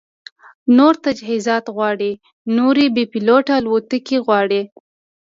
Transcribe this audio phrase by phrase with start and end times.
[0.77, 2.11] نور تجهیزات غواړي،
[2.57, 4.61] نورې بې پیلوټه الوتکې غواړي